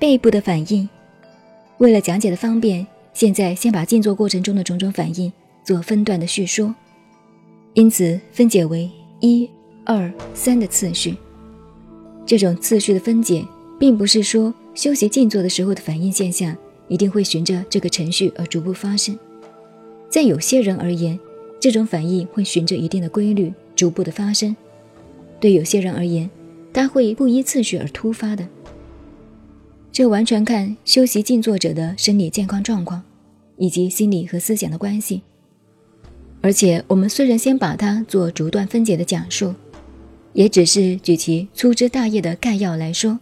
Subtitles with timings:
[0.00, 0.88] 背部的反应。
[1.76, 5.30] 为了讲解的方便，现在先把静坐过程中的种种反应
[5.62, 6.74] 做分段的叙说，
[7.74, 8.90] 因此分解为
[9.20, 9.48] 一、
[9.84, 11.14] 二、三的次序。
[12.24, 13.44] 这种次序的分解，
[13.78, 16.56] 并不是说修习静坐的时候的反应现象
[16.88, 19.18] 一定会循着这个程序而逐步发生。
[20.08, 21.18] 在有些人而言，
[21.60, 24.56] 这种反应会循着一定的规律逐步的发生；
[25.38, 26.30] 对有些人而言，
[26.72, 28.48] 它会不依次序而突发的。
[29.92, 33.02] 这完全看修习静坐者的生理健康状况，
[33.56, 35.22] 以及心理和思想的关系。
[36.40, 39.54] 而且，我们虽然先把它做逐段分解的讲述。
[40.32, 43.18] 也只是举其粗枝大叶的概要来说，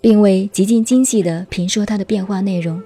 [0.00, 2.82] 并未极尽精细地评说它的变化内容。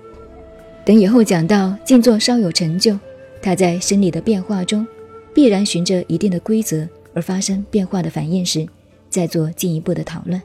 [0.85, 2.99] 等以后讲到静坐稍有成就，
[3.41, 4.87] 它在生理的变化中
[5.35, 8.67] 必然循着一定的规则而发生变化的反应时，
[9.09, 10.39] 再做进一步的讨论。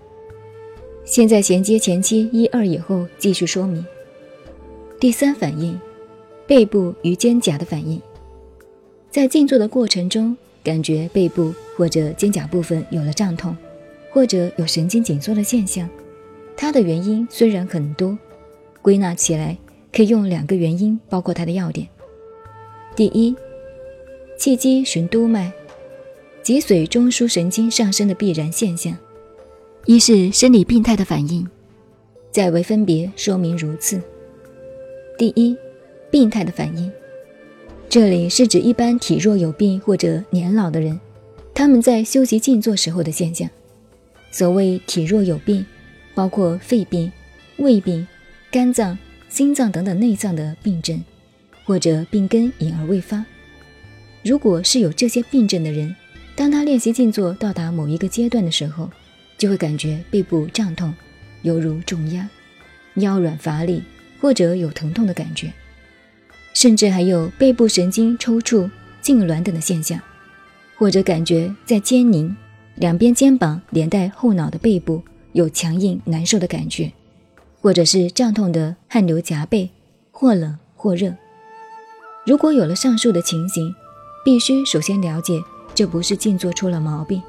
[1.08, 3.84] 现在衔接前期一二以后继续说明。
[5.00, 5.80] 第三反应，
[6.46, 8.02] 背部与肩胛的反应，
[9.10, 10.36] 在静坐的过程中。
[10.64, 13.56] 感觉背部或者肩胛部分有了胀痛，
[14.12, 15.90] 或者有神经紧缩的现象，
[16.58, 18.18] 它的原因虽然很多，
[18.82, 19.58] 归纳起来
[19.94, 21.88] 可以用两个原因包括它的要点。
[22.98, 23.34] 第一，
[24.38, 25.50] 气机循督脉，
[26.44, 28.94] 脊髓中枢神经上升的必然现象，
[29.88, 31.48] 一是生理病态的反应，
[32.30, 33.98] 再为分别说明如此。
[35.18, 35.56] 第一，
[36.12, 36.92] 病态的反应。
[37.88, 41.00] 这里是指一般体弱有病或者年老的人，
[41.54, 43.50] 他们在修习静坐时候的现象。
[44.30, 45.66] 所谓体弱有病，
[46.14, 47.10] 包括肺病、
[47.56, 48.06] 胃病、
[48.52, 48.98] 肝脏、
[49.30, 51.02] 心脏等等内脏的病症，
[51.64, 53.24] 或者病根隐而未发。
[54.22, 55.96] 如果是有这些病症的人，
[56.36, 58.90] 当他练习静坐到达某一个阶段的时候，
[59.38, 60.94] 就会感觉背部胀痛，
[61.44, 62.28] 犹如重压，
[62.96, 63.84] 腰软乏力，
[64.20, 65.52] 或者有疼痛的感觉。
[66.54, 68.70] 甚至还有背部神经抽搐、
[69.04, 70.00] 痉挛等的现象，
[70.76, 72.36] 或者感觉在肩拧、
[72.76, 75.04] 两边肩膀连带后脑的背部
[75.34, 76.92] 有强硬难受的感觉，
[77.62, 79.70] 或者是胀痛的汗流浃背，
[80.12, 81.14] 或冷或热。
[82.26, 83.72] 如果有了上述的情形，
[84.26, 85.40] 必须首先了解
[85.76, 87.22] 这不是静坐出了毛病，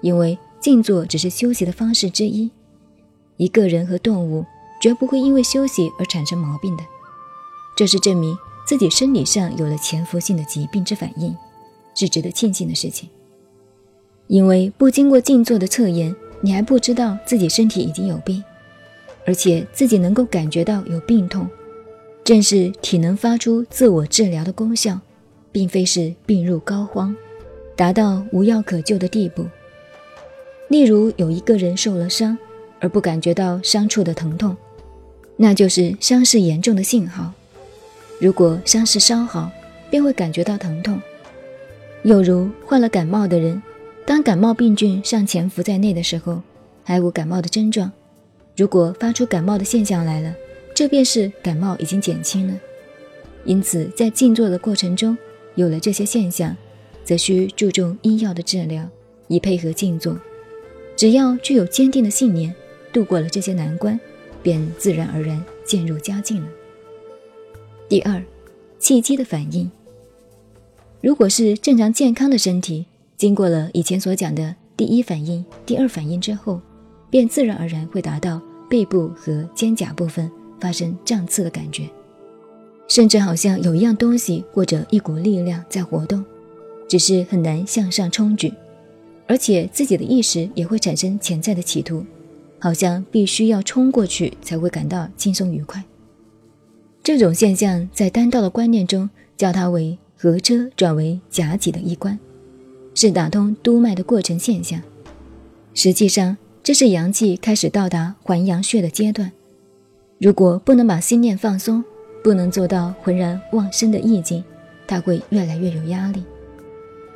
[0.00, 2.50] 因为静坐只是休息的方式之一。
[3.36, 4.46] 一个人和动物
[4.80, 6.82] 绝不会因为休息而产生毛病的，
[7.76, 8.34] 这是证明。
[8.66, 11.36] 自己生理上有了潜伏性的疾病之反应，
[11.94, 13.10] 是值得庆幸的事情。
[14.26, 18.42] 因为不经过静坐的测验，你还不知道自己身体已经有病，
[19.26, 21.46] 而且自己能够感觉到有病痛，
[22.24, 24.98] 正是体能发出自我治疗的功效，
[25.52, 27.14] 并非是病入膏肓，
[27.76, 29.44] 达到无药可救的地步。
[30.68, 32.36] 例如，有一个人受了伤，
[32.80, 34.56] 而不感觉到伤处的疼痛，
[35.36, 37.32] 那就是伤势严重的信号。
[38.20, 39.50] 如果伤势稍好，
[39.90, 41.00] 便会感觉到疼痛。
[42.02, 43.62] 又如患了感冒的人，
[44.06, 46.42] 当感冒病菌尚潜伏在内的时候，
[46.82, 47.90] 还无感冒的症状。
[48.56, 50.34] 如果发出感冒的现象来了，
[50.74, 52.54] 这便是感冒已经减轻了。
[53.44, 55.16] 因此，在静坐的过程中，
[55.54, 56.56] 有了这些现象，
[57.04, 58.88] 则需注重医药的治疗，
[59.28, 60.16] 以配合静坐。
[60.96, 62.54] 只要具有坚定的信念，
[62.92, 63.98] 度过了这些难关，
[64.42, 66.48] 便自然而然渐入佳境了。
[67.88, 68.22] 第二，
[68.78, 69.70] 气机的反应。
[71.00, 76.60] 如果是正常健康的身体，经过了以前所讲的第一反应、第二反应之后，
[77.10, 78.40] 便自然而然会达到
[78.70, 80.30] 背部和肩胛部分
[80.60, 81.88] 发生胀刺的感觉，
[82.88, 86.24] 甚至好像有一样东西或者一股力量在活动，
[86.88, 88.52] 只是很难向上冲举，
[89.26, 92.04] 而且自己的意识也会产生潜在的企图，
[92.58, 95.82] 好像必须要冲过去才会感到轻松愉快。
[97.02, 102.18] 这种现象在单道的观念中叫它为合车转为夹脊的一关，
[102.94, 104.80] 是打通督脉的过程现象。
[105.74, 109.30] 实际上，这是阳气开始到达还阳穴的阶段。
[110.18, 111.84] 如果不能把心念放松，
[112.22, 114.42] 不能做到浑然忘身的意境，
[114.86, 116.22] 它会越来越有压力。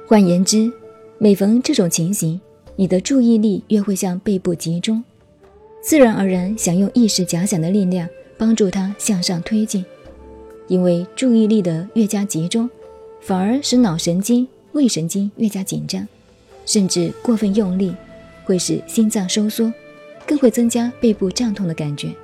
[0.06, 0.70] 换言之，
[1.18, 2.40] 每逢这种情形，
[2.76, 5.02] 你的注意力越会向背部集中，
[5.82, 8.08] 自然而然想用意识假想的力量。
[8.38, 9.84] 帮助他向上推进，
[10.68, 12.70] 因为注意力的越加集中，
[13.20, 16.06] 反而使脑神经、胃神经越加紧张，
[16.64, 17.92] 甚至过分用力
[18.44, 19.72] 会使心脏收缩，
[20.24, 22.14] 更会增加背部胀痛的感觉。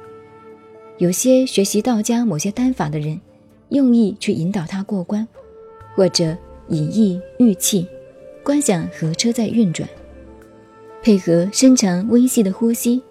[0.99, 3.21] 有些学习道家某些丹法的人，
[3.71, 5.27] 用意去引导他过关，
[5.97, 6.37] 或者
[6.69, 7.89] 引意御气，
[8.45, 9.89] 观想河车在运转，
[11.03, 13.03] 配合深长微细的呼吸，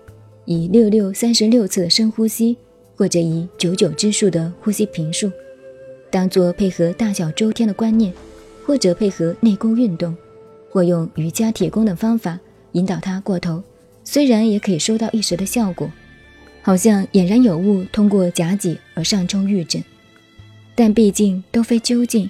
[0.46, 2.56] 以六六三十六次的深呼吸，
[2.96, 5.32] 或者以九九之数的呼吸频数，
[6.12, 8.14] 当做配合大小周天的观念，
[8.64, 10.16] 或者配合内功运动，
[10.70, 12.40] 或用瑜伽铁功的方法
[12.74, 13.64] 引导它过头，
[14.04, 15.92] 虽然也可以收到一时的效果，
[16.62, 19.84] 好像俨然有物通过甲己而上冲玉枕，
[20.76, 22.30] 但毕竟都非究竟，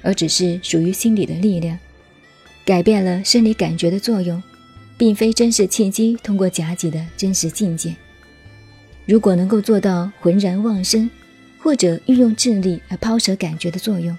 [0.00, 1.78] 而只是属于心理的力量，
[2.64, 4.42] 改变了生理感觉的作用。
[4.98, 7.92] 并非真实契机通过假己的真实境界。
[9.04, 11.10] 如果能够做到浑然忘身，
[11.58, 14.16] 或者运用智力而抛舍感觉的作用，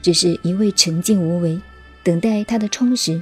[0.00, 1.60] 只是一味沉静无为，
[2.04, 3.20] 等待它的充实，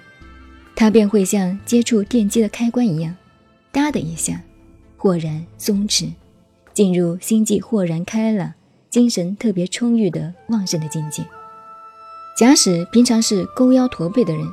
[0.76, 3.16] 它便会像接触电机的开关一样，
[3.72, 4.42] 哒的一下，
[4.98, 6.12] 豁然松弛，
[6.74, 8.52] 进入心际豁然开朗、
[8.90, 11.24] 精神特别充裕的旺盛的境界。
[12.36, 14.46] 假使平常是勾腰驼背的人。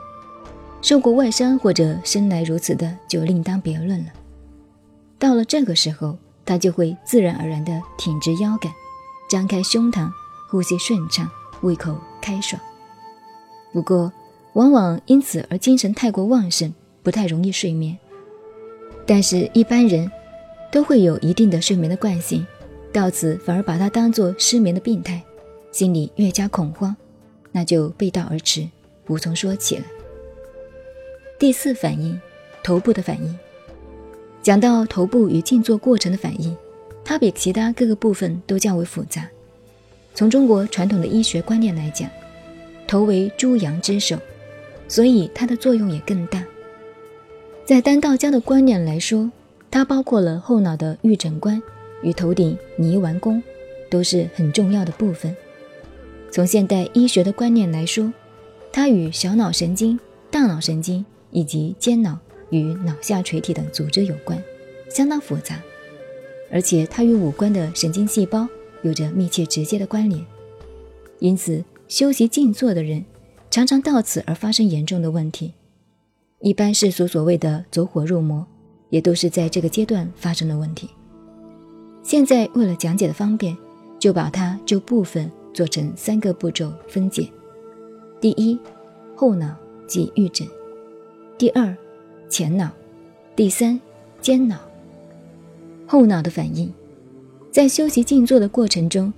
[0.86, 4.12] 受过外伤或者生来如此的，就另当别论了。
[5.18, 6.16] 到了这个时候，
[6.46, 8.72] 他就会自然而然地挺直腰杆，
[9.28, 10.12] 张开胸膛，
[10.48, 11.28] 呼吸顺畅，
[11.62, 12.62] 胃口开爽。
[13.74, 14.14] 不过，
[14.54, 16.72] 往往因此而精神太过旺盛，
[17.02, 17.98] 不太容易睡眠。
[19.08, 20.12] 但是，一般人
[20.72, 22.46] 都会有一定的睡眠的惯性，
[22.94, 25.24] 到此反而把它当作失眠的病态，
[25.72, 26.96] 心里越加恐慌，
[27.52, 28.70] 那就背道而驰，
[29.08, 29.84] 无从说起了。
[31.38, 32.18] 第四反应，
[32.64, 33.38] 头部的反应。
[34.42, 36.56] 讲到头部与静坐过程的反应，
[37.04, 39.28] 它比其他各个部分都较为复杂。
[40.14, 42.10] 从中国传统的医学观念来讲，
[42.88, 44.18] 头为诸阳之首，
[44.88, 46.42] 所以它的作用也更大。
[47.66, 49.30] 在单道家的观念来说，
[49.70, 51.62] 它包括了后脑的玉枕关
[52.02, 53.44] 与头顶泥丸宫，
[53.90, 55.36] 都是很重要的部分。
[56.32, 58.14] 从现代医学的观念来说，
[58.72, 60.00] 它与小脑神经、
[60.32, 61.06] 大脑神经。
[61.36, 62.18] 以及间脑
[62.50, 64.42] 与脑下垂体等组织有关，
[64.90, 65.62] 相当复杂，
[66.50, 68.48] 而且它与五官的神经细胞
[68.84, 70.26] 有着密切直接的关联。
[71.20, 73.04] 因此，修习静坐的人
[73.52, 75.54] 常常到此而发生严重的问题。
[76.40, 78.48] 一般世俗所谓的走火入魔，
[78.90, 80.90] 也都是在这个阶段发生的问题。
[82.02, 83.58] 现在为了讲解的方便，
[84.00, 87.28] 就把它就部分做成三个步骤分解。
[88.22, 88.58] 第一，
[89.18, 89.54] 后脑
[89.86, 90.48] 即玉枕。
[91.38, 91.76] 第二，
[92.30, 92.70] 前脑；
[93.36, 93.78] 第三，
[94.22, 94.58] 间脑。
[95.86, 96.72] 后脑的反应，
[97.52, 99.12] 在修习静坐的过程中，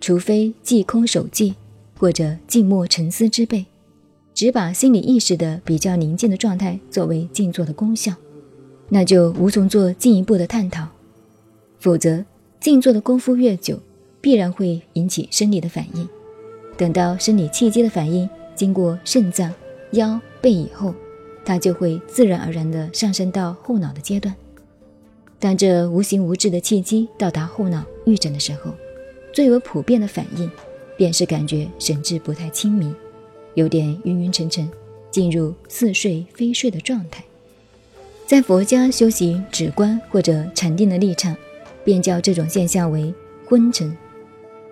[0.00, 1.52] 除非寂空守寂
[1.98, 3.66] 或者静默沉思之辈，
[4.32, 8.14] 只把心理意识的比较宁静的状态作为静坐的功效，
[8.88, 10.86] 那就无从做进一步的探讨。
[11.80, 12.24] 否则，
[12.60, 13.80] 静坐的功夫越久，
[14.20, 16.08] 必然会引起生理的反应。
[16.76, 19.52] 等到生理气机的反应经过肾脏、
[19.90, 20.94] 腰、背以后。
[21.44, 24.34] 它就会自然而然地上升到后脑的阶段。
[25.38, 28.72] 当这无形无质的气机到达后脑预诊的时候，
[29.32, 30.50] 最为普遍的反应
[30.96, 32.94] 便是感觉神志不太清明，
[33.54, 34.66] 有点晕晕沉沉，
[35.10, 37.22] 进入似睡非睡的状态。
[38.26, 41.36] 在佛家修行止观或者禅定的立场，
[41.84, 43.12] 便叫这种现象为
[43.46, 43.94] 昏沉，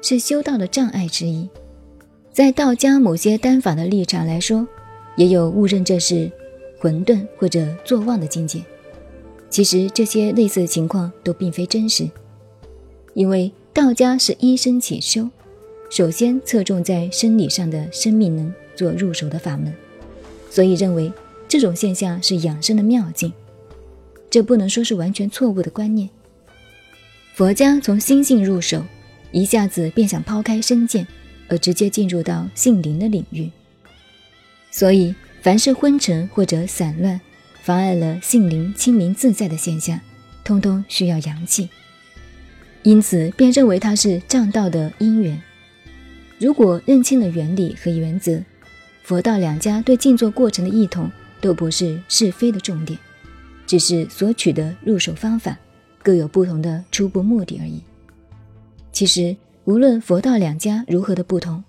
[0.01, 1.47] 是修道的障碍之一。
[2.33, 4.67] 在道家某些丹法的立场来说，
[5.19, 6.33] 也有误认这是。
[6.83, 8.61] 混沌或者坐忘的境界，
[9.49, 12.11] 其实这些类似的情况都并非真实，
[13.15, 15.31] 因为道家是依生起修，
[15.91, 19.73] 首先侧重在生理上的生命能做入手的法门，
[20.51, 21.13] 所以认为
[21.47, 23.33] 这种现象是养生的妙境，
[24.29, 26.11] 这不能说是完全错误的观念。
[27.37, 28.83] 佛家从心性入手，
[29.31, 31.07] 一下子便想抛开身见，
[31.47, 33.49] 而直接进入到性灵的领域，
[34.73, 35.15] 所以。
[35.43, 37.21] 凡是昏沉或者散乱，
[37.63, 39.99] 妨碍了性灵清明自在的现象，
[40.45, 41.69] 通通需要阳气，
[42.85, 45.43] 因此便认为它是正道的因缘。
[46.39, 48.41] 如果认清了原理和原则，
[49.03, 52.97] 佛道两家对静坐过程的异同都不是是非的重点，
[53.67, 55.59] 只是所取的入手方法
[56.05, 57.83] 各有不同的初步目的而已。
[58.93, 61.65] 其实无论佛道两家如何的不同，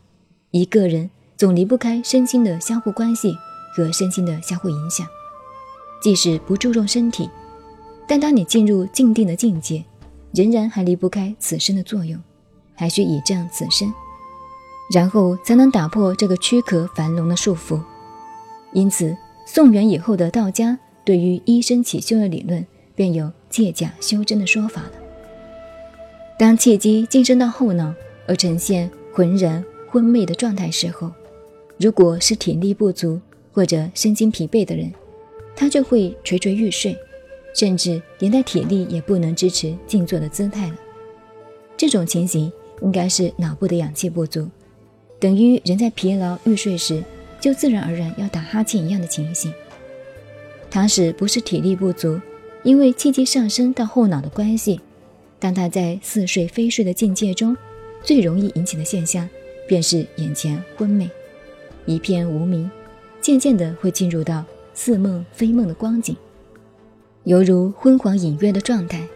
[0.52, 3.36] 一个人总离不开身心的相互关系。
[3.76, 5.06] 和身心的相互影响，
[6.02, 7.30] 即使不注重身体，
[8.08, 9.84] 但当你进入静定的境界，
[10.34, 12.20] 仍然还离不开此身的作用，
[12.76, 13.94] 还需倚仗此身，
[14.94, 17.80] 然后才能打破这个躯壳繁荣的束缚。
[18.74, 19.16] 因此，
[19.46, 22.66] 宋元以后的道家对于一身起修的理论，
[22.96, 24.92] 便有借假修真的说法了。
[26.40, 27.94] 当气机晋升到后脑
[28.28, 31.12] 而呈现浑然昏昧的状态时候，
[31.78, 33.22] 如果是体力不足，
[33.54, 34.92] 或者身心疲惫的人，
[35.56, 36.98] 他就会垂垂欲睡，
[37.54, 40.76] 甚至连带体力也不能支持静坐的姿态了。
[41.78, 44.50] 这种情形应该是脑部的氧气不足，
[45.20, 47.04] 等于人在疲劳欲睡时
[47.40, 49.54] 就自然而然要打哈欠一样的情形。
[50.72, 52.20] 倘使不是体力不足，
[52.64, 54.82] 因为气机上升到后脑的关系，
[55.40, 57.56] 当他在似睡非睡的境界中，
[58.02, 59.30] 最容易引起的现象
[59.68, 61.10] 便是眼前昏昧，
[61.86, 62.70] 一片无明，
[63.24, 64.44] 渐渐的会进入到
[64.76, 66.16] 似梦非梦的光景。
[67.24, 69.08] 犹如昏黄隐约的状态，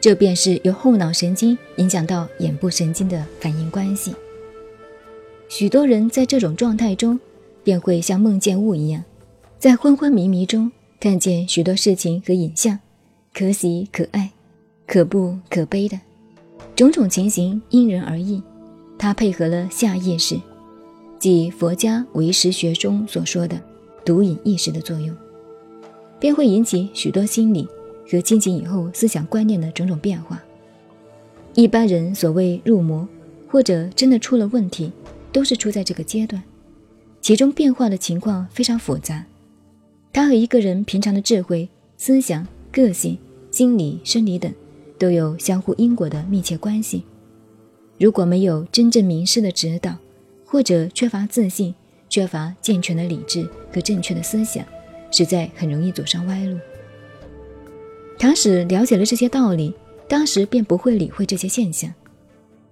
[0.00, 4.14] 这便是由后脑神经影响到眼部神经的反应关系。
[5.48, 7.18] 许多人在这种状态中，
[7.64, 9.02] 便会像梦见物一样，
[9.58, 10.70] 在昏昏迷迷中
[11.00, 12.78] 看见许多事情和影像，
[13.34, 14.30] 可喜可爱，
[14.86, 15.98] 可怖可悲的
[16.76, 18.40] 种种情形，因人而异。
[18.96, 20.40] 它配合了下意识，
[21.22, 23.56] 即佛家唯识学中所说的
[24.04, 25.16] 独饮意识的作用。
[26.18, 27.64] 便会引起许多心理
[28.10, 30.42] 和清醒以后思想观念的种种变化。
[31.54, 33.06] 一般人所谓入魔，
[33.46, 34.90] 或者真的出了问题，
[35.30, 36.42] 都是出在这个阶段，
[37.20, 39.24] 其中变化的情况非常复杂。
[40.12, 43.16] 它和一个人平常的智慧、思想、个性、
[43.52, 44.52] 心理、生理等，
[44.98, 47.04] 都有相互因果的密切关系。
[47.96, 49.96] 如果没有真正名师的指导，
[50.52, 51.74] 或者缺乏自信、
[52.10, 54.62] 缺乏健全的理智和正确的思想，
[55.10, 56.58] 实在很容易走上歪路。
[58.18, 59.74] 倘使了解了这些道理，
[60.06, 61.90] 当时便不会理会这些现象，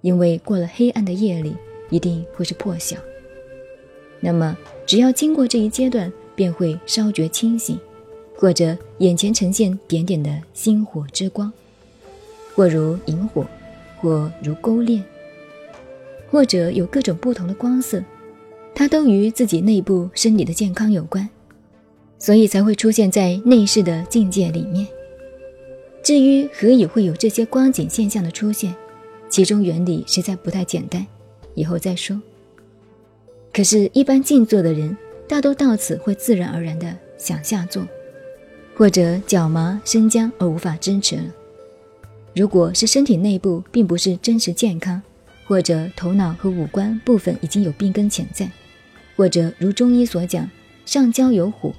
[0.01, 1.55] 因为过了黑暗的夜里，
[1.89, 2.97] 一定会是破晓。
[4.19, 7.79] 那么，只要经过这一阶段，便会稍觉清醒，
[8.35, 11.51] 或者眼前呈现点点的星火之光，
[12.53, 13.43] 或如萤火，
[13.97, 15.03] 或如勾炼，
[16.31, 18.03] 或者有各种不同的光色，
[18.73, 21.29] 它都与自己内部身体的健康有关。
[22.17, 24.87] 所以才会出现在内视的境界里面。
[26.03, 28.75] 至于何以会有这些光景现象的出现，
[29.27, 31.03] 其中原理实在不太简单，
[31.55, 32.21] 以后再说。
[33.51, 34.95] 可是，一般静坐的人
[35.27, 37.83] 大都到此会自然而然地想下坐，
[38.75, 41.23] 或者脚麻生僵而无法支持了。
[42.35, 45.01] 如果是身体内部并不是真实健康，
[45.51, 48.49] 或者头脑和五官部分已经有病根潜在，
[49.17, 50.49] 或者如中医所讲，
[50.85, 51.75] 上焦有火。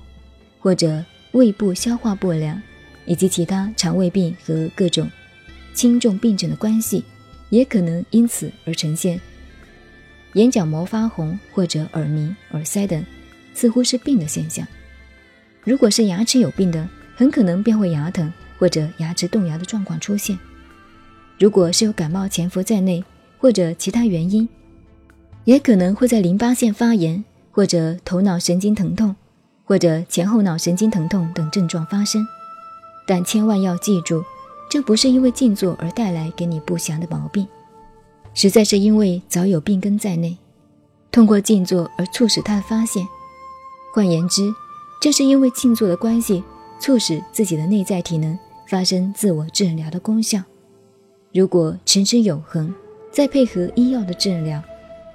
[0.60, 2.60] 或者胃部消化不良，
[3.06, 5.10] 以及其他肠胃病和各种
[5.72, 7.02] 轻重病症的关系，
[7.48, 9.18] 也可能因此而呈现
[10.34, 13.02] 眼角膜发红或者耳鸣、耳塞等，
[13.54, 14.68] 似乎是病的现象。
[15.64, 16.86] 如果是牙齿有病的，
[17.16, 20.38] 很可能便会牙疼或者牙齿动摇的状况出现。
[21.38, 23.02] 如果是有感冒潜伏在内，
[23.42, 24.48] 或者其他原因，
[25.44, 29.14] 也可能会在淋巴腺发炎或者头脑神经疼痛。
[29.64, 32.26] 或者前后脑神经疼痛等症状发生，
[33.06, 34.22] 但千万要记住，
[34.68, 37.46] 这不是因为静坐而带来给你不祥的毛病，
[38.34, 40.36] 实在是因为早有病根在内，
[41.10, 43.06] 通过静坐而促使它的发现。
[43.94, 44.52] 换言之，
[45.00, 46.42] 这是因为静坐的关系，
[46.78, 50.42] 促使自己的内在体能发生自我治疗的功效。
[51.32, 52.74] 如果持之有恒，
[53.12, 54.60] 再配合医药的治疗，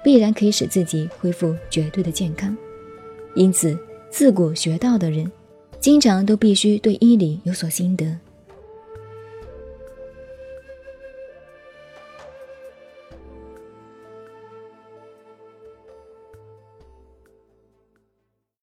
[0.02, 2.56] 必然可以使自己恢复绝对的健康。
[3.34, 3.76] 因此。
[4.10, 5.30] 自古学道的人，
[5.80, 8.06] 经常都必须对医理有所心得。